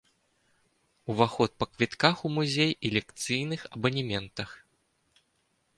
Уваход 1.13 1.51
па 1.63 1.67
квітках 1.73 2.15
у 2.29 2.33
музей 2.39 2.71
і 2.89 2.93
лекцыйных 2.97 3.61
абанементах. 3.75 4.49